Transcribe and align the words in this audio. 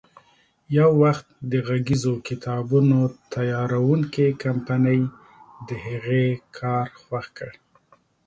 یو 0.77 0.89
وخت 1.03 1.27
د 1.51 1.53
غږیزو 1.67 2.13
کتابونو 2.27 2.99
تیاروونکې 3.33 4.27
کمپنۍ 4.43 5.01
د 5.67 5.69
هغې 5.85 6.27
کار 6.59 6.87
خوښ 7.01 7.25
کړ. 7.37 7.51